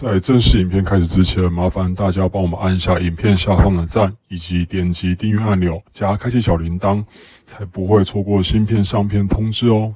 [0.00, 7.04] 在正式影片开始之前，麻烦大家帮我们按一下影片下方的赞，以及点击订阅按钮，加开启小铃铛，
[7.44, 9.92] 才不会错过新片上片通知哦。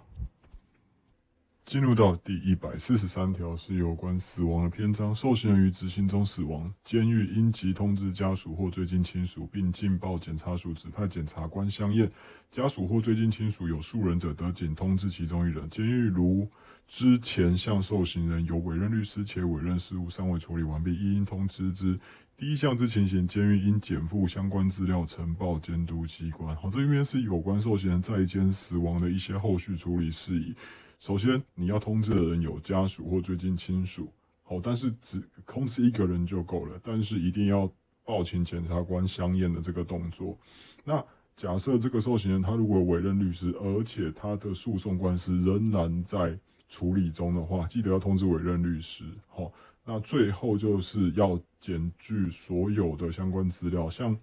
[1.72, 12.12] 进入到第一百四十三条是有关死亡的篇章，受刑人于执行中死亡，监狱应即通知家属或最近亲属，并进报检察署指派检察官相验。
[12.50, 15.66] 家属或最近亲属有数人者，得仅通知其中一人。
[15.70, 16.46] 监狱如
[16.86, 21.98] 之前向受刑人有委任律师，且委任事务尚未处理完毕，亦应通知之。
[22.36, 26.54] 第一项之情形，监狱应减负相关资料，呈报监督机关。
[26.54, 30.54] 好，这边是有关受刑人在监死亡的一些后续处理事宜。
[31.03, 34.08] 首先，你要通知的人有家属或最近亲属。
[34.45, 37.69] 好，但是只通知一个人就够了，但是一定要
[38.05, 40.39] 报请检察官相验的这个动作。
[40.84, 46.39] 那假设这个受刑人他如果委任律师，而且他的诉讼官司仍然在。
[46.69, 49.05] 处理中的话，记得要通知委任律师。
[49.28, 49.53] 好，
[49.84, 54.17] 那最后就是要检具所有的相关资料，像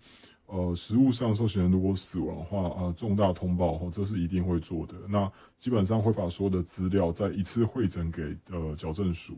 [0.51, 4.95] 呃，实物上受刑人如果死亡的话，呃，重大通报，哈，这是一定会做的。
[5.07, 9.37] 那基本上会把所有的资料再一次会诊给呃矫正署。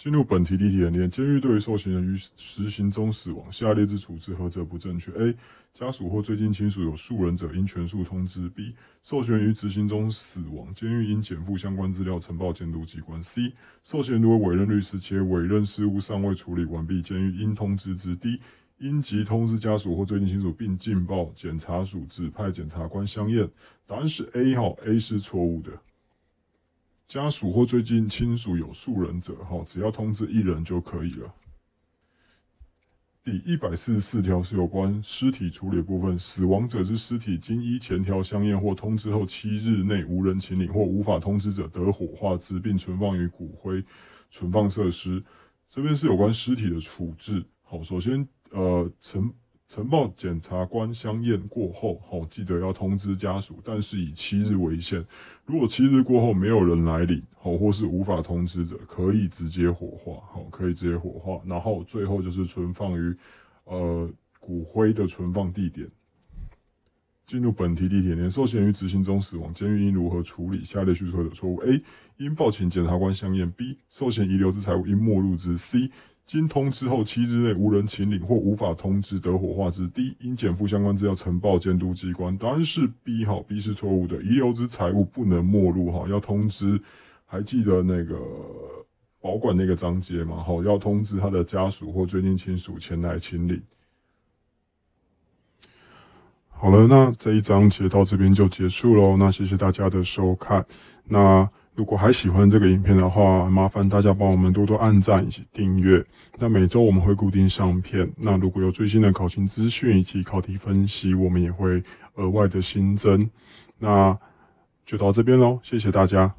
[0.00, 5.36] 进入本题例题演练，监狱对于受刑人于实行中死亡，下列之处置何者不正确？A.
[5.74, 8.48] 家属或最近亲属有数人者，应全数通知。
[8.48, 8.74] B.
[9.02, 13.22] 受刑人于执行中死亡，监狱应减负相关资料，呈报监督机关。
[13.22, 13.52] C.
[13.84, 18.16] 受刑人如果委任律师且委任事务尚未处理完毕，监狱应通知之。
[18.16, 18.40] D.
[18.78, 23.46] 应即通知家属或最近亲属，并进报检察署指派检察官相验。
[23.86, 25.70] 答案是 A 哈，A 是错误的。
[27.10, 31.34] 家属或最近亲属有数人者，哈，只要通知一人就可以了。
[33.24, 43.84] 第一百四十四条是有关尸体处理部分，死亡者之尸体经依前条相验或通知后七日内无人请领或无法通知者，得火化之，并存放于骨灰
[44.30, 45.20] 存放设施。
[45.68, 47.44] 这边是有关尸体的处置。
[47.62, 49.34] 好，首先，呃，曾。
[49.70, 55.06] 呈报检察官相验过后，好记得要通知家属，但是以七日为限。
[55.46, 61.40] 如果七日过后没有人来领，好或是无法通知者，可以直接火化，好可以直接火化。
[61.46, 63.14] 然后最后就是存放于
[63.62, 64.10] 呃
[64.40, 65.86] 骨灰的存放地点。
[67.24, 71.80] 进入本题地点，受刑于执行中死亡，监狱应如何处理下列叙述的错误？A.
[72.16, 73.48] 应报请检察官相验。
[73.52, 73.78] B.
[73.88, 75.56] 受刑遗留之财物应没入之。
[75.56, 75.88] C.
[76.30, 82.38] 经通知后七日内无人请领或无法通知得火化之第一应减负相关资料呈报监督机关。
[82.38, 86.80] 答案是 B 哈，B 是错误的，遗留之财物不能没入哈，要通知。
[87.26, 88.16] 还记得那个
[89.20, 90.36] 保管那个章节吗？
[90.36, 93.60] 哈，要通知他的家属或最近亲属前来请领。
[96.48, 99.16] 好了，那这一章节到这边就结束喽。
[99.16, 100.64] 那谢谢大家的收看。
[101.08, 101.50] 那。
[101.74, 106.04] 如果还喜欢这个影片的话，麻烦大家帮我们多多按赞以及订阅。
[106.38, 108.10] 那每周我们会固定上片。
[108.16, 111.82] 那如果有最新的考勤资讯以及考题分析，我们也会
[112.14, 113.28] 额外的新增。
[113.78, 114.18] 那
[114.84, 116.34] 就到这边喽，谢谢大家。